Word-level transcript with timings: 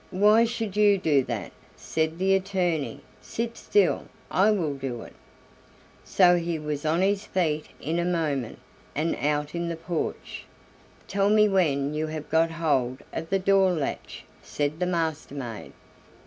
"Why 0.09 0.45
should 0.45 0.75
you 0.75 0.97
do 0.97 1.23
that?" 1.25 1.51
said 1.75 2.17
the 2.17 2.33
attorney; 2.33 3.01
"sit 3.21 3.55
still, 3.55 4.05
I 4.31 4.49
will 4.49 4.73
do 4.73 5.03
it." 5.03 5.13
So 6.03 6.37
he 6.37 6.57
was 6.57 6.87
on 6.87 7.01
his 7.03 7.27
feet 7.27 7.67
in 7.79 7.99
a 7.99 8.03
moment, 8.03 8.57
and 8.95 9.15
out 9.17 9.53
in 9.53 9.67
the 9.69 9.75
porch. 9.75 10.45
"Tell 11.07 11.29
me 11.29 11.47
when 11.47 11.93
you 11.93 12.07
have 12.07 12.31
got 12.31 12.49
hold 12.49 13.03
of 13.13 13.29
the 13.29 13.37
door 13.37 13.69
latch," 13.73 14.23
said 14.41 14.79
the 14.79 14.87
Master 14.87 15.35
maid. 15.35 15.71